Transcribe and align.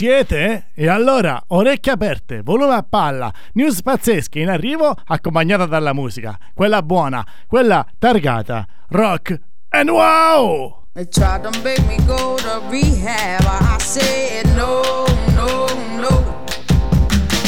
Siete? 0.00 0.70
E 0.72 0.88
allora, 0.88 1.44
orecchie 1.48 1.92
aperte, 1.92 2.40
volume 2.40 2.72
a 2.72 2.82
palla, 2.82 3.30
news 3.52 3.82
pazzesche 3.82 4.38
in 4.38 4.48
arrivo 4.48 4.96
accompagnata 5.04 5.66
dalla 5.66 5.92
musica, 5.92 6.38
quella 6.54 6.82
buona, 6.82 7.22
quella 7.46 7.84
targata, 7.98 8.66
rock 8.88 9.38
and 9.68 9.90
wow! 9.90 10.86
They 10.94 11.06
tried 11.06 11.42
to 11.42 11.50
make 11.62 11.82
me 11.82 11.98
go 12.06 12.36
to 12.36 12.62
rehab, 12.70 13.44
I 13.44 13.76
said 13.78 14.46
no, 14.56 15.04
no, 15.34 15.66
no. 15.98 16.44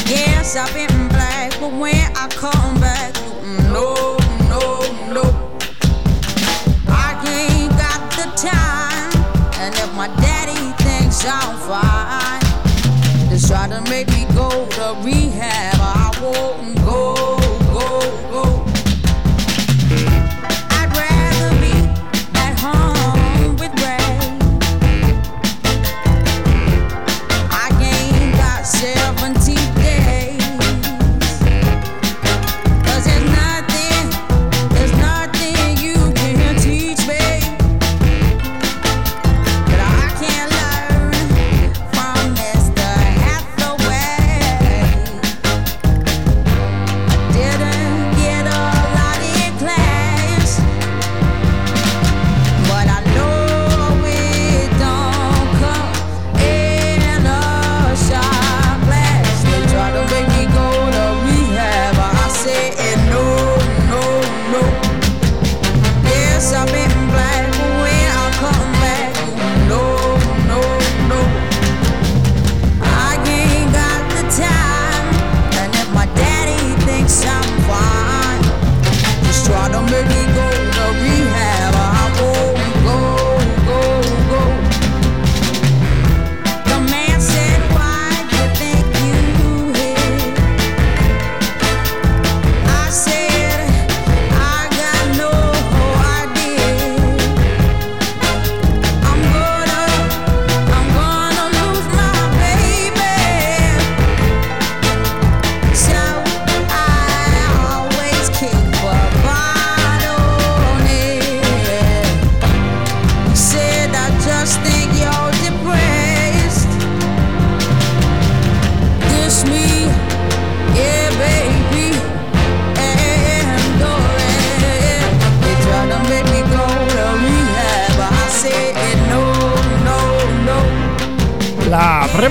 Yes, 0.05 0.55
I've 0.55 0.71
been 0.75 1.07
black, 1.07 1.59
but 1.59 1.71
when 1.71 2.05
I 2.15 2.27
come 2.27 2.79
back, 2.79 3.15
no, 3.71 4.15
no, 4.47 4.79
no. 5.11 5.57
I 6.87 7.17
ain't 7.25 7.71
got 7.71 8.11
the 8.11 8.29
time, 8.37 9.11
and 9.59 9.73
if 9.73 9.91
my 9.95 10.07
daddy 10.21 10.71
thinks 10.83 11.25
I'm 11.25 11.57
fine, 11.57 11.92
try 13.53 13.67
to 13.67 13.81
make 13.87 14.07
me 14.09 14.25
go 14.33 14.49
to 14.65 14.95
rehab, 15.03 15.32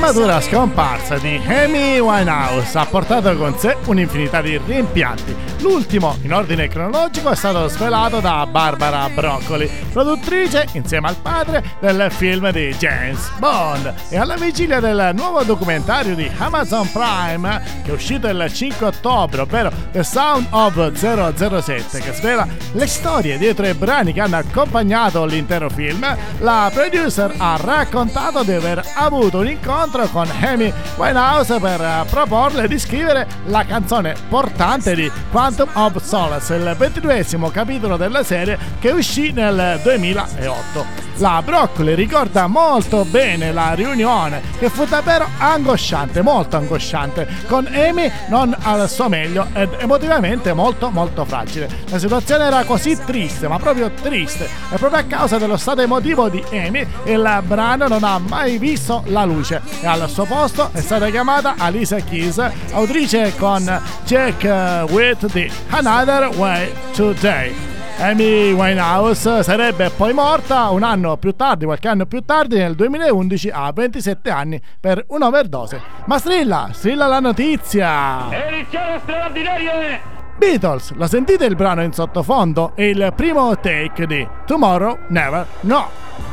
prematura 0.02 0.40
scomparsa 0.40 1.16
di 1.18 1.40
Amy 1.46 2.00
Winehouse 2.00 2.76
ha 2.76 2.84
portato 2.86 3.36
con 3.36 3.56
sé 3.56 3.76
un'infinità 3.86 4.42
di 4.42 4.58
rimpianti. 4.58 5.51
L'ultimo, 5.62 6.16
in 6.22 6.32
ordine 6.32 6.66
cronologico, 6.66 7.30
è 7.30 7.36
stato 7.36 7.68
svelato 7.68 8.18
da 8.18 8.44
Barbara 8.46 9.08
Broccoli, 9.08 9.70
produttrice, 9.92 10.66
insieme 10.72 11.06
al 11.06 11.14
padre, 11.22 11.62
del 11.78 12.08
film 12.10 12.50
di 12.50 12.74
James 12.76 13.30
Bond. 13.38 13.94
E 14.08 14.18
alla 14.18 14.34
vigilia 14.34 14.80
del 14.80 15.12
nuovo 15.14 15.44
documentario 15.44 16.16
di 16.16 16.28
Amazon 16.36 16.90
Prime, 16.90 17.62
che 17.84 17.90
è 17.90 17.94
uscito 17.94 18.26
il 18.26 18.52
5 18.52 18.86
ottobre, 18.86 19.42
ovvero 19.42 19.70
The 19.92 20.02
Sound 20.02 20.48
of 20.50 20.92
007, 20.94 22.00
che 22.00 22.12
svela 22.12 22.44
le 22.72 22.86
storie 22.88 23.38
dietro 23.38 23.64
i 23.64 23.74
brani 23.74 24.12
che 24.12 24.20
hanno 24.20 24.38
accompagnato 24.38 25.24
l'intero 25.24 25.70
film, 25.70 26.04
la 26.38 26.72
producer 26.74 27.34
ha 27.36 27.56
raccontato 27.56 28.42
di 28.42 28.52
aver 28.52 28.84
avuto 28.94 29.38
un 29.38 29.48
incontro 29.48 30.08
con 30.08 30.28
Amy 30.40 30.72
Winehouse 30.96 31.60
per 31.60 32.04
proporle 32.10 32.66
di 32.66 32.80
scrivere 32.80 33.28
la 33.46 33.64
canzone 33.64 34.16
portante 34.28 34.96
di 34.96 35.08
Quantum 35.54 35.68
of 35.74 36.02
Solace, 36.02 36.54
il 36.54 36.74
ventiduesimo 36.78 37.50
capitolo 37.50 37.98
della 37.98 38.24
serie 38.24 38.58
che 38.78 38.90
uscì 38.90 39.32
nel 39.32 39.80
2008. 39.82 41.00
La 41.16 41.42
Broccoli 41.44 41.94
ricorda 41.94 42.46
molto 42.46 43.04
bene 43.04 43.52
la 43.52 43.74
riunione 43.74 44.40
che 44.58 44.70
fu 44.70 44.86
davvero 44.86 45.28
angosciante, 45.36 46.22
molto 46.22 46.56
angosciante, 46.56 47.28
con 47.46 47.66
Amy 47.66 48.10
non 48.28 48.56
al 48.62 48.88
suo 48.88 49.10
meglio 49.10 49.46
ed 49.52 49.68
emotivamente 49.78 50.54
molto 50.54 50.90
molto 50.90 51.26
fragile. 51.26 51.68
La 51.90 51.98
situazione 51.98 52.44
era 52.44 52.64
così 52.64 52.98
triste, 53.04 53.46
ma 53.46 53.58
proprio 53.58 53.90
triste, 53.90 54.48
e 54.70 54.76
proprio 54.78 55.00
a 55.00 55.04
causa 55.04 55.36
dello 55.36 55.58
stato 55.58 55.82
emotivo 55.82 56.30
di 56.30 56.42
Amy 56.50 56.86
il 57.04 57.42
brano 57.46 57.88
non 57.88 58.02
ha 58.04 58.18
mai 58.18 58.56
visto 58.56 59.02
la 59.06 59.24
luce 59.24 59.60
e 59.82 59.86
al 59.86 60.08
suo 60.08 60.24
posto 60.24 60.70
è 60.72 60.80
stata 60.80 61.10
chiamata 61.10 61.54
Alisa 61.58 61.96
Keys, 61.98 62.42
autrice 62.72 63.34
con 63.36 63.80
Jack 64.06 64.90
with 64.90 65.26
the 65.30 65.41
Another 65.70 66.28
Way 66.36 66.72
Today. 66.94 67.54
Amy 67.98 68.52
Winehouse 68.52 69.42
sarebbe 69.42 69.90
poi 69.90 70.12
morta 70.12 70.70
un 70.70 70.82
anno 70.82 71.16
più 71.16 71.36
tardi, 71.36 71.64
qualche 71.64 71.88
anno 71.88 72.06
più 72.06 72.22
tardi, 72.24 72.56
nel 72.56 72.74
2011 72.74 73.50
a 73.50 73.70
27 73.72 74.30
anni 74.30 74.60
per 74.80 75.04
un'overdose. 75.08 75.80
Ma 76.06 76.18
strilla, 76.18 76.70
strilla 76.72 77.06
la 77.06 77.20
notizia! 77.20 78.26
Edizione 78.48 78.98
straordinaria! 79.02 80.00
Beatles, 80.36 80.92
lo 80.94 81.06
sentite 81.06 81.44
il 81.44 81.54
brano 81.54 81.82
in 81.82 81.92
sottofondo? 81.92 82.72
È 82.74 82.82
il 82.82 83.12
primo 83.14 83.56
take 83.60 84.06
di 84.06 84.26
Tomorrow 84.46 84.98
Never 85.08 85.46
Know. 85.60 86.31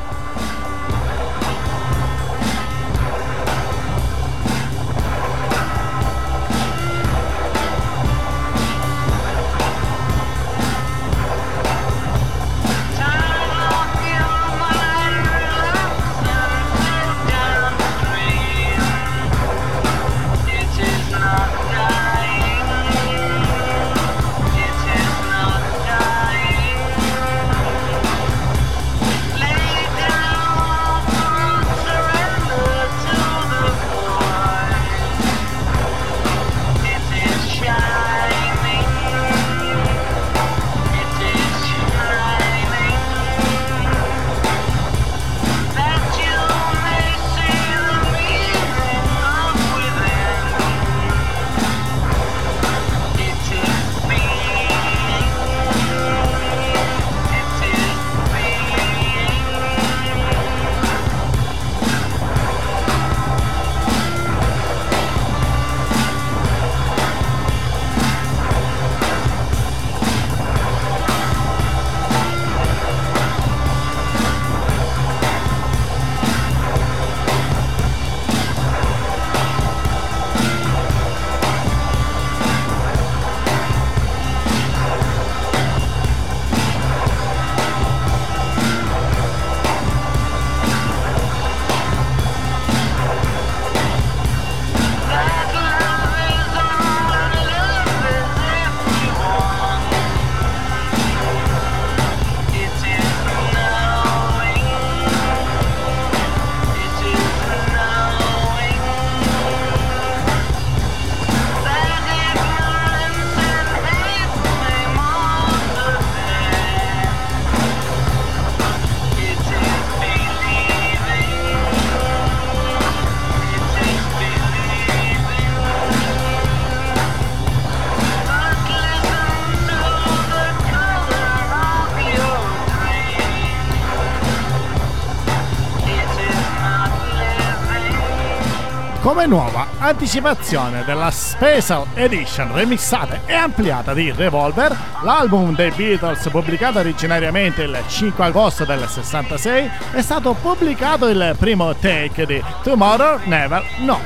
Come 139.01 139.25
nuova 139.25 139.68
anticipazione 139.80 140.84
della 140.84 141.10
Special 141.10 141.86
Edition 141.94 142.54
remixata 142.54 143.22
e 143.25 143.34
ampliata 143.34 143.94
di 143.94 144.12
Revolver, 144.12 144.75
l'album 145.04 145.56
dei 145.56 145.72
Beatles 145.72 146.28
pubblicato 146.30 146.80
originariamente 146.80 147.63
il 147.63 147.78
5 147.88 148.25
agosto 148.25 148.66
del 148.66 148.86
66 148.88 149.69
è 149.92 150.01
stato 150.01 150.34
pubblicato 150.34 151.07
il 151.07 151.36
primo 151.38 151.74
take 151.75 152.25
di 152.25 152.44
Tomorrow 152.62 153.19
Never 153.25 153.63
Know 153.78 154.00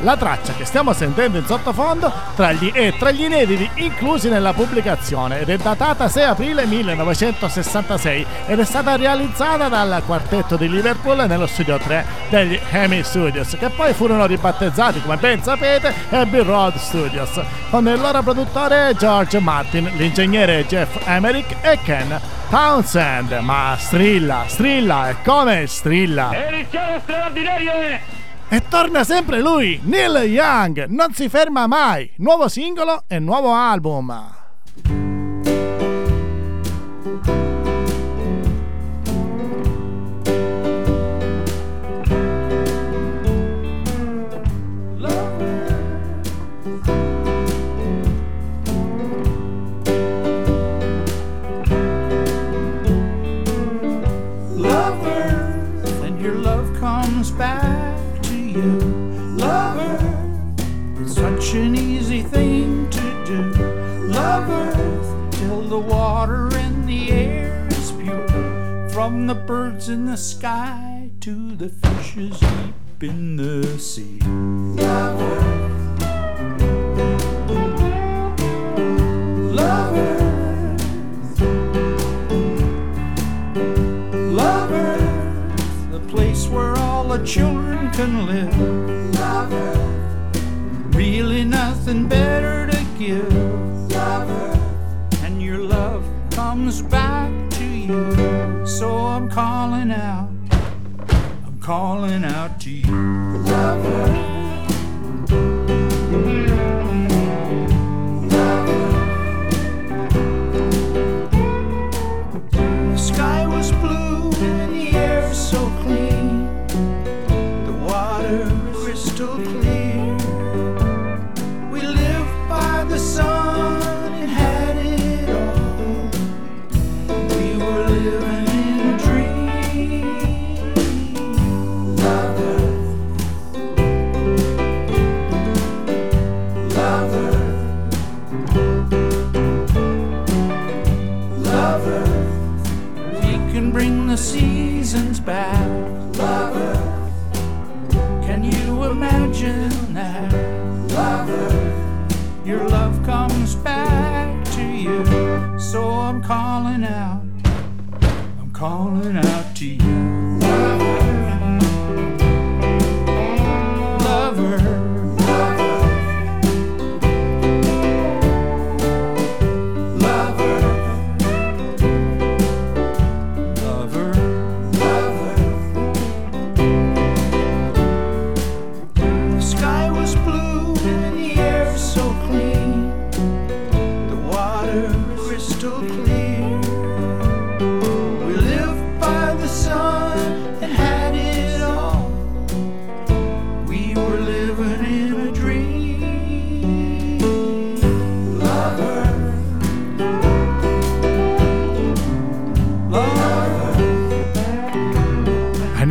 la 0.00 0.16
traccia 0.16 0.54
che 0.54 0.64
stiamo 0.64 0.92
sentendo 0.92 1.38
in 1.38 1.46
sottofondo 1.46 2.12
tra 2.34 2.52
gli, 2.52 2.72
è 2.72 2.96
tra 2.96 3.10
gli 3.10 3.24
inediti 3.24 3.68
inclusi 3.76 4.28
nella 4.28 4.52
pubblicazione. 4.52 5.40
Ed 5.40 5.48
è 5.48 5.56
datata 5.56 6.08
6 6.08 6.24
aprile 6.24 6.64
1966 6.66 8.26
ed 8.46 8.58
è 8.58 8.64
stata 8.64 8.96
realizzata 8.96 9.68
dal 9.68 10.02
quartetto 10.04 10.56
di 10.56 10.68
Liverpool 10.68 11.24
nello 11.26 11.46
studio 11.46 11.78
3 11.78 12.04
degli 12.28 12.58
Hemi 12.70 13.02
Studios 13.02 13.56
che 13.58 13.68
poi 13.70 13.92
furono 13.92 14.26
ribattezzati 14.26 15.00
come 15.02 15.16
ben 15.16 15.42
sapete 15.42 15.92
Abbey 16.10 16.42
Road 16.42 16.76
Studios 16.76 17.40
con 17.70 17.86
il 17.86 18.00
loro 18.00 18.22
produttore 18.22 18.94
George 18.96 19.38
Martin, 19.38 19.90
l'ingegnere 19.96 20.66
Jeff 20.66 21.06
Emerick 21.06 21.56
e 21.60 21.78
Ken 21.82 22.20
Townsend. 22.48 23.32
Ma 23.42 23.76
strilla, 23.78 24.44
strilla 24.46 25.10
e 25.10 25.16
come 25.24 25.66
strilla. 25.66 26.30
Edizione 26.32 27.00
straordinaria 27.02 27.72
è 27.72 28.00
e 28.52 28.66
torna 28.68 29.04
sempre 29.04 29.40
lui, 29.40 29.80
Neil 29.84 30.28
Young, 30.28 30.86
non 30.88 31.12
si 31.14 31.28
ferma 31.28 31.68
mai. 31.68 32.10
Nuovo 32.16 32.48
singolo 32.48 33.04
e 33.06 33.20
nuovo 33.20 33.52
album. 33.52 34.38
From 69.00 69.26
the 69.26 69.34
birds 69.34 69.88
in 69.88 70.04
the 70.04 70.16
sky 70.18 71.10
to 71.20 71.56
the 71.56 71.70
fishes 71.70 72.38
deep 72.38 73.02
in 73.02 73.36
the 73.36 73.78
sea. 73.78 74.18
Lover, 74.76 75.40
lover. 79.56 80.76
Love 84.12 84.70
Earth, 84.70 85.90
the 85.92 86.00
place 86.00 86.46
where 86.48 86.76
all 86.76 87.08
the 87.08 87.24
children 87.24 87.90
can 87.92 88.26
live. 88.26 89.14
Love 89.14 89.50
Earth, 89.50 90.94
really 90.94 91.42
nothing 91.42 92.06
better 92.06 92.66
to 92.66 92.84
give. 92.98 93.32
Love 93.92 94.28
Earth, 94.28 95.24
and 95.24 95.40
your 95.42 95.56
love 95.56 96.04
comes 96.32 96.82
back 96.82 97.19
calling 99.70 99.92
out, 99.92 100.28
I'm 101.46 101.58
calling 101.60 102.24
out 102.24 102.60
to 102.62 102.70
you. 102.70 102.90
Love 102.90 104.29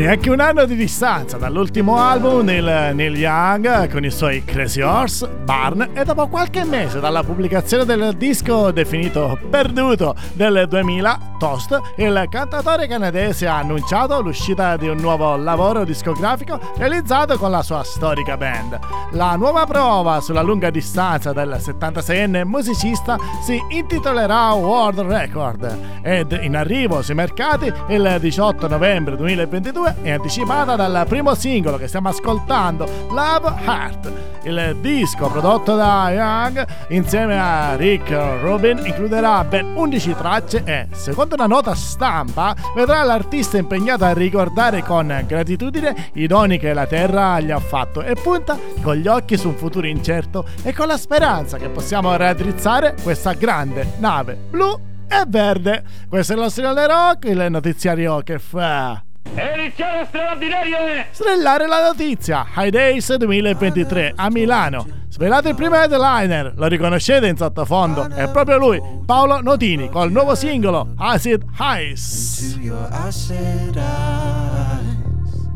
neanche 0.10 0.32
un 0.32 0.39
anno 0.39 0.66
di 0.66 0.75
distanza 0.75 1.38
dall'ultimo 1.38 2.00
album 2.00 2.44
del 2.44 2.96
Neil 2.96 3.16
Young 3.16 3.92
con 3.92 4.04
i 4.04 4.10
suoi 4.10 4.44
Crazy 4.44 4.82
Horse, 4.82 5.28
Barn 5.28 5.92
e 5.94 6.04
dopo 6.04 6.28
qualche 6.28 6.63
mese 6.63 7.00
dalla 7.00 7.22
pubblicazione 7.22 7.86
del 7.86 8.16
disco 8.18 8.72
definito 8.72 9.38
perduto 9.51 10.16
del 10.34 10.66
2000, 10.68 11.20
Toast, 11.38 11.80
il 11.98 12.25
cantatore 12.28 12.88
canadese 12.88 13.48
ha 13.48 13.60
annunciato 13.60 14.20
l'uscita 14.20 14.78
di 14.78 14.88
un 14.88 14.98
nuovo 14.98 15.38
lavoro 15.38 15.86
discografico 15.86 16.60
realizzato 16.78 17.38
con 17.38 17.51
la 17.51 17.62
sua 17.62 17.84
storica 17.84 18.36
band. 18.36 18.80
La 19.12 19.36
nuova 19.36 19.66
prova 19.66 20.22
sulla 20.22 20.42
lunga 20.42 20.72
distanza 20.72 21.34
del 21.34 21.58
76enne 21.60 22.44
musicista 22.46 23.16
si 23.44 23.62
intitolerà 23.70 24.54
World 24.54 25.01
Record 25.01 26.00
ed 26.01 26.38
in 26.42 26.56
arrivo 26.58 27.01
sui 27.01 27.16
mercati 27.16 27.72
il 27.89 28.18
18 28.20 28.68
novembre 28.68 29.16
2022 29.16 29.99
è 30.01 30.12
anticipata 30.12 30.75
dal 30.75 31.06
primo 31.08 31.36
singolo 31.36 31.77
che 31.77 31.88
stiamo 31.88 32.10
ascoltando, 32.10 33.08
Love 33.10 33.53
Heart. 33.65 34.12
Il 34.44 34.77
disco 34.79 35.27
prodotto 35.27 35.75
da 35.75 36.10
Young 36.12 36.65
insieme 36.89 37.39
a 37.39 37.75
Rick 37.75 38.10
Rubin 38.41 38.82
includerà 38.86 39.44
ben 39.44 39.74
11 39.75 40.15
tracce 40.15 40.63
e, 40.63 40.88
secondo 40.91 41.36
una 41.36 41.46
nota 41.46 41.75
stampa, 41.75 42.56
vedrà 42.74 43.03
l'artista 43.03 43.58
impegnato 43.58 44.06
a 44.06 44.13
ricordare 44.13 44.82
con 44.82 45.24
gratitudine 45.27 46.12
i 46.13 46.25
doni 46.27 46.58
che 46.58 46.74
la 46.74 46.86
Terra 46.86 47.39
gli 47.41 47.51
ha 47.51 47.60
fatto 47.60 48.01
e 48.01 48.13
punta 48.13 48.58
con 48.82 48.96
gli 48.96 49.08
occhi 49.08 49.38
su 49.38 49.50
un 49.50 49.56
futuro 49.56 49.88
incerto 49.88 50.46
e 50.63 50.74
con 50.74 50.88
la 50.88 50.98
speranza 50.98 51.58
che 51.58 51.68
possiamo 51.68 52.15
raddrizzare 52.15 52.96
questa 53.03 53.34
grande 53.34 53.94
nave 53.98 54.38
blu 54.50 54.79
e 55.08 55.24
verde. 55.27 55.84
Questo 56.08 56.34
è 56.34 56.36
il 56.36 56.41
nostro 56.41 56.74
Rock, 56.74 57.25
il 57.25 57.48
notiziario 57.50 58.22
che 58.22 58.39
fa 58.39 59.03
Edizione 59.23 60.05
straordinaria! 60.05 60.79
Eh! 60.79 61.05
Strellare 61.11 61.67
la 61.67 61.81
notizia! 61.88 62.45
High 62.55 62.69
Days 62.69 63.15
2023 63.15 64.13
a 64.15 64.29
Milano. 64.29 64.85
Svelate 65.09 65.49
il 65.49 65.55
primo 65.55 65.75
headliner, 65.75 66.53
lo 66.55 66.67
riconoscete 66.67 67.27
in 67.27 67.35
sottofondo, 67.35 68.09
è 68.09 68.29
proprio 68.29 68.57
lui, 68.57 68.81
Paolo 69.05 69.41
Notini, 69.41 69.89
col 69.89 70.11
nuovo 70.11 70.35
singolo 70.35 70.93
Acid 70.97 71.43
Eyes. 71.59 72.53
Into 72.53 72.61
your 72.61 72.88
acid 72.91 73.75
eyes. 73.75 75.47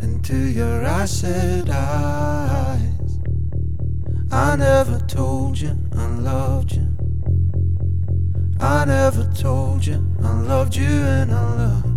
Into 0.00 0.34
your 0.34 0.84
acid 0.84 1.68
eyes. 1.68 3.20
I 4.30 4.56
never 4.56 5.04
told 5.04 5.58
you 5.58 5.76
I 5.94 6.06
loved 6.20 6.72
you. 6.72 6.88
I 8.58 8.84
never 8.86 9.28
told 9.34 9.84
you 9.84 10.02
I 10.22 10.32
loved 10.46 10.74
you 10.76 10.88
and 10.88 11.30
I 11.30 11.56
loved 11.56 11.86
you. 11.86 11.91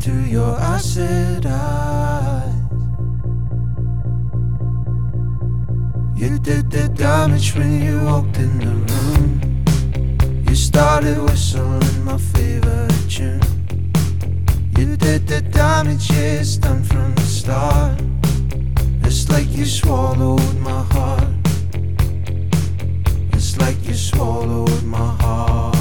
To 0.00 0.18
your 0.26 0.58
acid 0.58 1.44
eyes. 1.44 2.54
You 6.16 6.38
did 6.38 6.70
the 6.70 6.88
damage 6.88 7.54
when 7.54 7.82
you 7.82 8.00
walked 8.06 8.38
in 8.38 8.58
the 8.58 8.74
room. 8.90 10.44
You 10.48 10.54
started 10.54 11.18
whistling 11.22 12.04
my 12.04 12.16
favorite 12.16 13.10
tune. 13.10 13.42
You 14.78 14.96
did 14.96 15.26
the 15.26 15.42
damage, 15.42 16.10
yeah, 16.10 16.40
it's 16.40 16.56
done 16.56 16.82
from 16.82 17.14
the 17.14 17.20
start. 17.20 18.00
It's 19.04 19.28
like 19.28 19.50
you 19.50 19.66
swallowed 19.66 20.56
my 20.60 20.82
heart. 20.94 21.28
It's 23.34 23.58
like 23.58 23.76
you 23.86 23.94
swallowed 23.94 24.82
my 24.82 25.14
heart. 25.20 25.79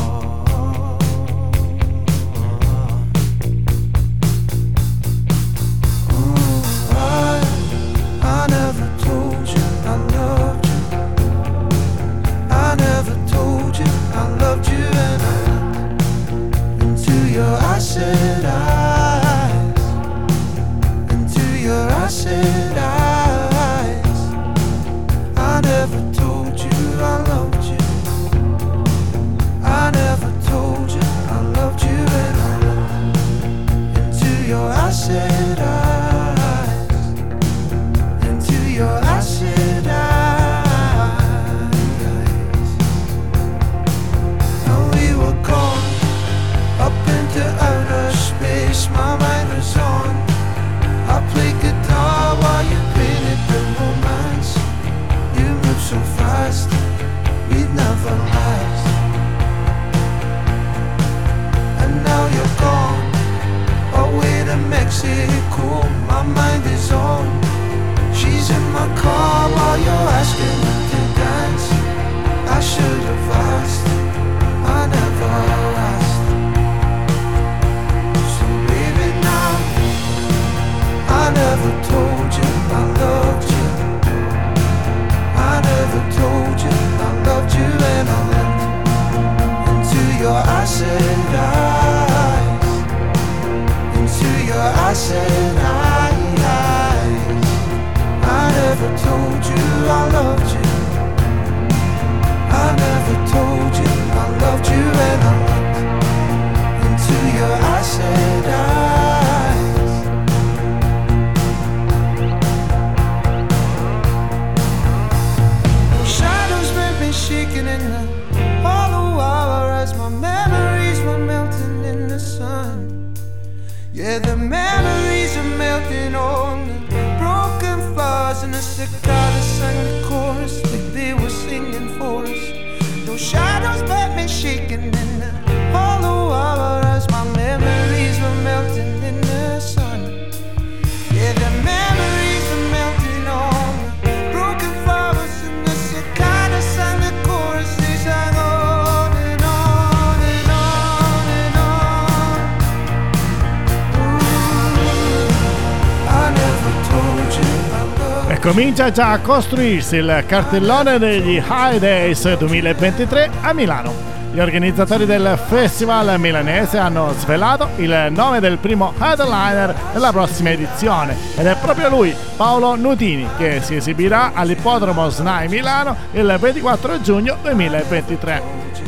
comincia 158.39 158.89
già 158.89 159.11
a 159.11 159.19
costruirsi 159.19 159.97
il 159.97 160.23
cartellone 160.25 160.97
degli 160.97 161.41
High 161.45 161.77
Days 161.77 162.37
2023 162.37 163.29
a 163.41 163.53
Milano. 163.53 163.93
Gli 164.31 164.39
organizzatori 164.39 165.05
del 165.05 165.37
festival 165.47 166.19
milanese 166.19 166.77
hanno 166.77 167.13
svelato 167.17 167.69
il 167.77 168.07
nome 168.11 168.39
del 168.39 168.57
primo 168.57 168.93
headliner 168.99 169.75
della 169.91 170.11
prossima 170.11 170.51
edizione 170.51 171.17
ed 171.35 171.47
è 171.47 171.57
proprio 171.57 171.89
lui, 171.89 172.15
Paolo 172.37 172.75
Nutini, 172.75 173.27
che 173.37 173.61
si 173.61 173.75
esibirà 173.75 174.31
all'ippodromo 174.33 175.09
SNAI 175.09 175.47
Milano 175.47 175.95
il 176.11 176.37
24 176.39 177.01
giugno 177.01 177.37
2023. 177.41 178.41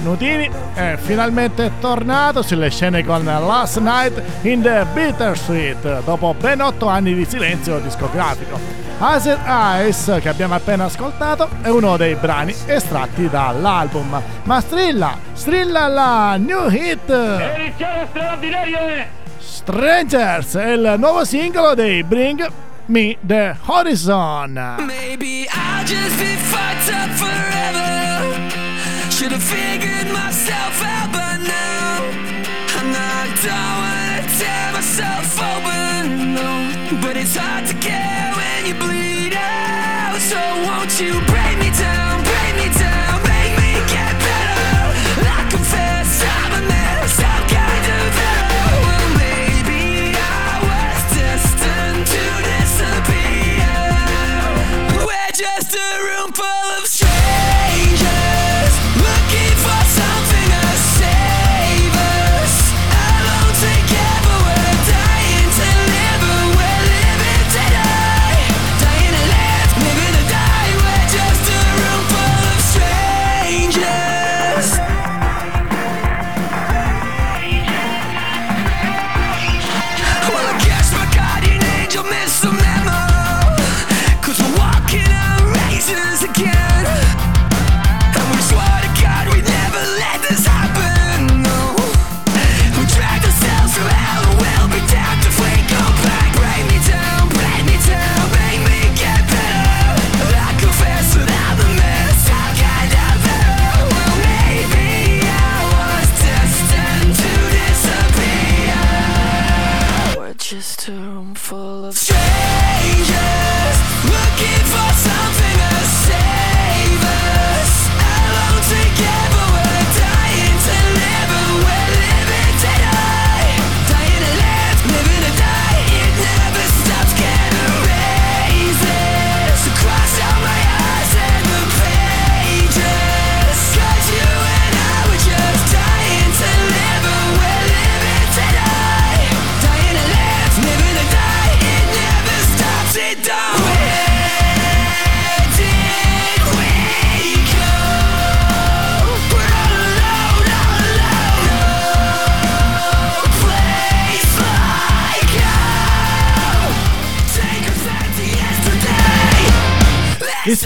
Nutini 0.03 0.49
è 0.73 0.95
finalmente 0.97 1.71
tornato 1.79 2.41
sulle 2.41 2.69
scene 2.69 3.03
con 3.03 3.25
Last 3.25 3.79
Night 3.79 4.21
in 4.43 4.61
the 4.61 4.85
Bitter 4.93 5.37
Street 5.37 6.03
dopo 6.03 6.33
ben 6.39 6.61
otto 6.61 6.87
anni 6.87 7.13
di 7.13 7.25
silenzio 7.25 7.79
discografico. 7.79 8.80
Hazard 9.03 9.47
Eyes, 9.47 10.19
che 10.21 10.29
abbiamo 10.29 10.53
appena 10.53 10.85
ascoltato, 10.85 11.49
è 11.63 11.69
uno 11.69 11.97
dei 11.97 12.13
brani 12.13 12.53
estratti 12.67 13.27
dall'album. 13.27 14.21
Ma 14.43 14.61
strilla, 14.61 15.17
strilla 15.33 15.87
la 15.87 16.37
new 16.37 16.69
hit! 16.69 17.09
Edizione 17.09 18.07
straordinaria! 18.11 19.07
Strangers 19.39 20.55
è 20.55 20.73
il 20.73 20.95
nuovo 20.99 21.25
singolo 21.25 21.73
dei 21.73 22.03
Bring 22.03 22.47
Me 22.85 23.17
The 23.21 23.55
Horizon. 23.65 24.75
Maybe 24.85 25.47
I'll 25.49 25.83
just 25.83 26.17
be 26.19 26.35
fucked 26.35 26.93
up 26.93 27.09
forever 27.15 28.51
Should've 29.09 29.41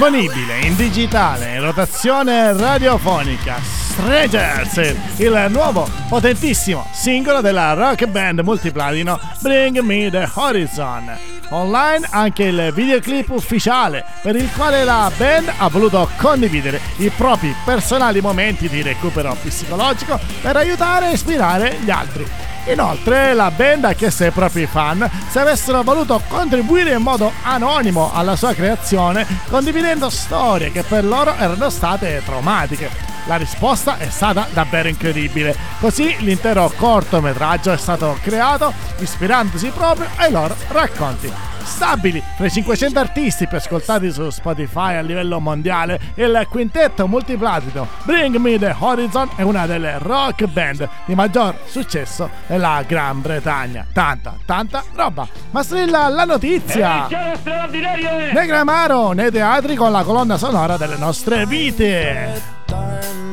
Disponibile 0.05 0.59
in 0.59 0.75
digitale 0.75 1.55
in 1.55 1.61
rotazione 1.61 2.55
radiofonica. 2.55 3.57
Strangers, 3.59 4.95
il 5.17 5.47
nuovo 5.49 5.89
potentissimo 6.07 6.87
singolo 6.91 7.41
della 7.41 7.73
rock 7.73 8.05
band 8.05 8.41
multiplatino 8.41 9.19
Bring 9.39 9.79
Me 9.79 10.11
the 10.11 10.29
Horizon. 10.31 11.11
Online 11.49 12.07
anche 12.11 12.43
il 12.43 12.71
videoclip 12.71 13.31
ufficiale 13.31 14.05
per 14.21 14.35
il 14.35 14.47
quale 14.55 14.83
la 14.83 15.11
band 15.17 15.51
ha 15.57 15.67
voluto 15.69 16.07
condividere 16.17 16.79
i 16.97 17.09
propri 17.09 17.55
personali 17.65 18.21
momenti 18.21 18.69
di 18.69 18.83
recupero 18.83 19.35
psicologico 19.41 20.19
per 20.39 20.55
aiutare 20.55 21.09
e 21.09 21.13
ispirare 21.13 21.77
gli 21.83 21.89
altri. 21.89 22.27
Inoltre 22.67 23.33
la 23.35 23.51
band 23.51 23.85
ha 23.85 23.93
chiesto 23.93 24.23
ai 24.23 24.31
propri 24.31 24.65
fan 24.65 25.09
se 25.29 25.39
avessero 25.39 25.83
voluto 25.83 26.21
contribuire 26.27 26.93
in 26.93 27.01
modo 27.01 27.31
anonimo 27.43 28.11
alla 28.13 28.35
sua 28.35 28.53
creazione 28.53 29.25
condividendo 29.49 30.09
storie 30.09 30.71
che 30.71 30.81
per 30.81 31.05
loro 31.05 31.35
erano 31.35 31.69
state 31.69 32.21
traumatiche. 32.25 32.89
La 33.27 33.37
risposta 33.37 33.97
è 33.97 34.09
stata 34.09 34.47
davvero 34.51 34.87
incredibile, 34.87 35.55
così 35.79 36.15
l'intero 36.19 36.71
cortometraggio 36.75 37.71
è 37.71 37.77
stato 37.77 38.17
creato 38.21 38.71
ispirandosi 38.99 39.69
proprio 39.69 40.07
ai 40.17 40.31
loro 40.31 40.55
racconti. 40.69 41.54
Stabili 41.65 42.23
fra 42.35 42.45
i 42.45 42.51
500 42.51 42.99
artisti 42.99 43.47
più 43.47 43.57
ascoltati 43.57 44.11
su 44.11 44.29
Spotify 44.29 44.95
a 44.95 45.01
livello 45.01 45.39
mondiale, 45.39 45.99
il 46.15 46.47
quintetto 46.49 47.07
multiplatino 47.07 47.87
Bring 48.03 48.35
Me 48.37 48.57
the 48.57 48.75
Horizon 48.77 49.29
è 49.35 49.41
una 49.41 49.65
delle 49.65 49.97
rock 49.97 50.45
band 50.45 50.87
di 51.05 51.15
maggior 51.15 51.57
successo 51.65 52.29
nella 52.47 52.83
Gran 52.87 53.21
Bretagna. 53.21 53.85
Tanta, 53.91 54.35
tanta 54.45 54.83
roba. 54.93 55.27
Ma 55.51 55.63
strilla 55.63 56.07
la 56.07 56.23
notizia! 56.23 57.07
È... 57.07 58.31
Negramaro 58.31 59.11
nei 59.11 59.31
teatri 59.31 59.75
con 59.75 59.91
la 59.91 60.03
colonna 60.03 60.37
sonora 60.37 60.77
delle 60.77 60.97
nostre 60.97 61.45
vite. 61.45 63.24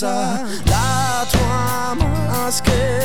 ça. 0.00 0.44
La 0.66 1.26
toi 1.30 1.94
masquée. 1.94 2.99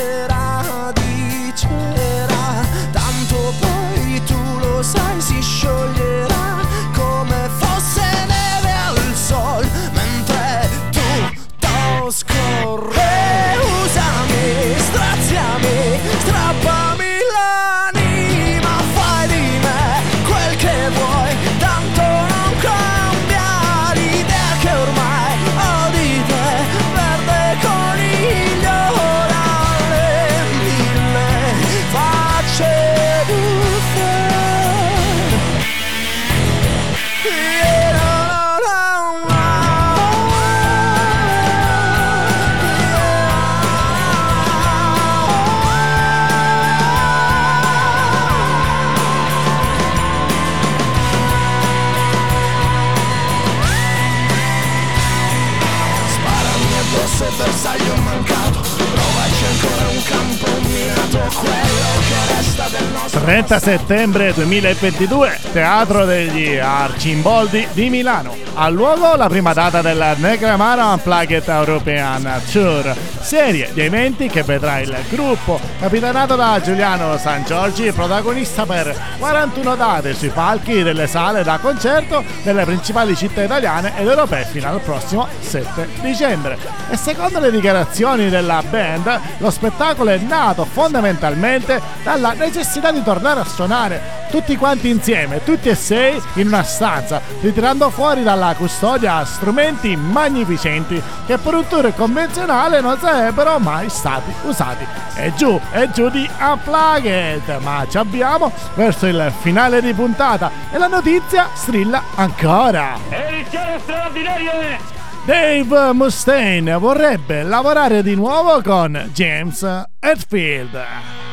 30 63.46 63.58
settembre 63.60 64.32
2022, 64.34 65.38
Teatro 65.52 66.04
degli 66.04 66.56
Arcimboldi 66.56 67.68
di 67.74 67.88
Milano. 67.90 68.34
Ha 68.54 68.68
luogo 68.68 69.14
la 69.14 69.28
prima 69.28 69.52
data 69.52 69.80
della 69.82 70.14
Negramaro 70.14 70.84
Unplugged 70.92 71.44
European 71.46 72.42
Tour, 72.50 72.92
serie 73.26 73.72
di 73.72 73.80
eventi 73.80 74.28
che 74.28 74.44
vedrà 74.44 74.78
il 74.78 74.96
gruppo, 75.08 75.58
capitanato 75.80 76.36
da 76.36 76.60
Giuliano 76.62 77.18
San 77.18 77.42
Giorgi, 77.42 77.90
protagonista 77.90 78.64
per 78.64 78.96
41 79.18 79.74
date 79.74 80.14
sui 80.14 80.28
palchi 80.28 80.84
delle 80.84 81.08
sale 81.08 81.42
da 81.42 81.58
concerto 81.58 82.22
delle 82.44 82.64
principali 82.64 83.16
città 83.16 83.42
italiane 83.42 83.98
ed 83.98 84.06
europee 84.06 84.44
fino 84.44 84.68
al 84.68 84.80
prossimo 84.80 85.26
7 85.40 85.88
dicembre. 86.02 86.56
E 86.88 86.96
secondo 86.96 87.40
le 87.40 87.50
dichiarazioni 87.50 88.28
della 88.28 88.62
band, 88.62 89.20
lo 89.38 89.50
spettacolo 89.50 90.10
è 90.10 90.18
nato 90.18 90.64
fondamentalmente 90.64 91.80
dalla 92.04 92.32
necessità 92.32 92.92
di 92.92 93.02
tornare 93.02 93.40
a 93.40 93.44
suonare 93.44 94.25
tutti 94.30 94.56
quanti 94.56 94.88
insieme, 94.88 95.42
tutti 95.44 95.68
e 95.68 95.74
sei 95.74 96.20
in 96.34 96.48
una 96.48 96.62
stanza, 96.62 97.20
ritirando 97.40 97.90
fuori 97.90 98.22
dalla 98.22 98.54
custodia 98.56 99.24
strumenti 99.24 99.96
magnificenti 99.96 101.02
che 101.26 101.38
per 101.38 101.54
un 101.54 101.66
tour 101.68 101.94
convenzionale 101.94 102.80
non 102.80 102.98
sarebbero 102.98 103.58
mai 103.58 103.88
stati 103.88 104.32
usati. 104.44 104.86
E 105.14 105.32
giù, 105.34 105.58
e 105.72 105.90
giù 105.90 106.08
di 106.08 106.28
Unplugged, 106.38 107.58
ma 107.62 107.86
ci 107.88 107.98
abbiamo 107.98 108.52
verso 108.74 109.06
il 109.06 109.32
finale 109.40 109.80
di 109.80 109.92
puntata 109.94 110.50
e 110.70 110.78
la 110.78 110.88
notizia 110.88 111.48
strilla 111.54 112.02
ancora. 112.14 112.98
Edizione 113.08 113.78
straordinaria 113.78 114.52
è... 114.52 114.78
Dave 115.24 115.92
Mustaine 115.92 116.76
vorrebbe 116.76 117.42
lavorare 117.42 118.00
di 118.04 118.14
nuovo 118.14 118.62
con 118.62 119.10
James 119.12 119.66
Hetfield. 119.98 121.25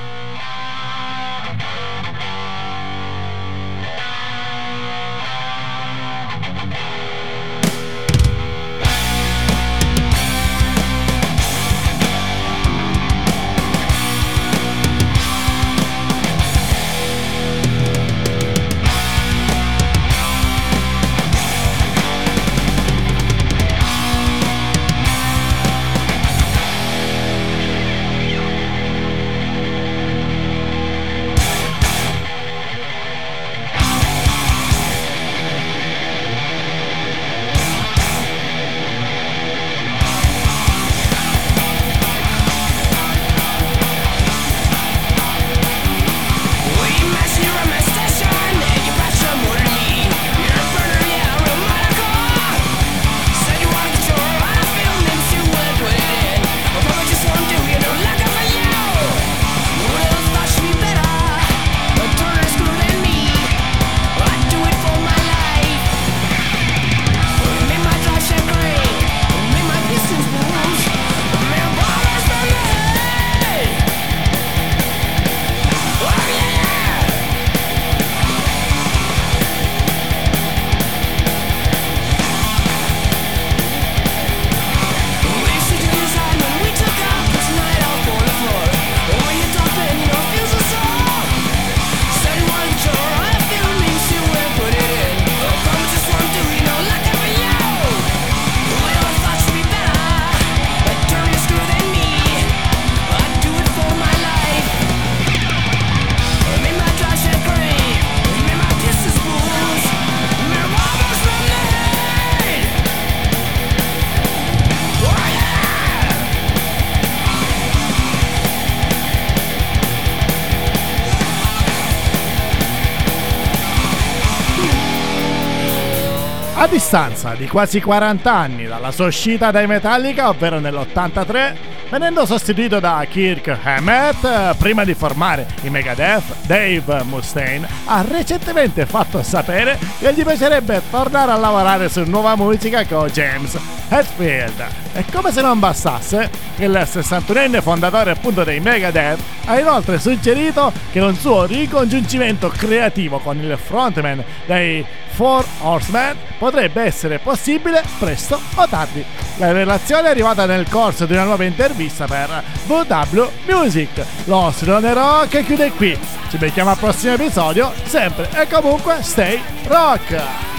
A 126.64 126.68
distanza 126.68 127.36
di 127.36 127.46
quasi 127.50 127.82
40 127.82 128.34
anni 128.34 128.66
dalla 128.66 128.92
sua 128.92 129.08
uscita 129.08 129.52
dai 129.52 129.68
Metallica, 129.68 130.30
ovvero 130.30 130.62
nell'83, 130.62 131.56
venendo 131.94 132.26
sostituito 132.26 132.80
da 132.80 133.06
Kirk 133.08 133.56
Hammett, 133.62 134.56
prima 134.58 134.84
di 134.84 134.96
formare 134.96 135.46
i 135.62 135.70
Megadeth, 135.70 136.24
Dave 136.48 137.04
Mustaine 137.04 137.68
ha 137.86 138.02
recentemente 138.02 138.88
fatto 138.88 139.22
sapere 139.22 139.78
che 140.00 140.12
gli 140.12 140.24
piacerebbe 140.24 140.82
tornare 140.90 141.34
a 141.34 141.36
lavorare 141.36 141.90
su 141.90 142.02
nuova 142.08 142.36
musica 142.36 142.84
con 142.88 143.08
James 143.10 143.56
Hetfield. 143.90 144.66
E 144.94 145.06
come 145.12 145.32
se 145.32 145.42
non 145.42 145.60
bastasse, 145.60 146.32
il 146.58 146.72
61enne 146.72 147.62
fondatore 147.62 148.10
appunto 148.10 148.44
dei 148.44 148.60
Megadeth 148.60 149.20
ha 149.46 149.60
inoltre 149.60 150.00
suggerito 150.00 150.72
che 150.92 151.00
un 151.00 151.16
suo 151.16 151.46
ricongiungimento 151.46 152.50
creativo 152.50 153.20
con 153.20 153.38
il 153.38 153.56
frontman 153.56 154.24
dei 154.48 154.84
Four 155.10 155.46
Horsemen 155.60 156.18
potrebbe 156.40 156.82
essere 156.82 157.20
possibile 157.20 157.84
presto 158.00 158.40
o 158.56 158.68
tardi. 158.68 159.06
La 159.38 159.52
relazione 159.52 160.08
è 160.08 160.12
arrivata 160.12 160.48
nel 160.48 160.68
corso 160.68 161.06
di 161.06 161.14
una 161.14 161.24
nuova 161.24 161.44
intervista 161.44 161.82
per 161.90 162.44
VW 162.66 163.24
Music. 163.48 164.06
Lo 164.26 164.52
strilone 164.54 164.94
rock 164.94 165.44
chiude 165.44 165.72
qui. 165.72 165.98
Ci 166.30 166.38
becchiamo 166.38 166.72
al 166.72 166.78
prossimo 166.78 167.14
episodio, 167.14 167.72
sempre 167.86 168.30
e 168.34 168.48
comunque 168.48 168.98
stay 169.02 169.42
rock! 169.68 170.53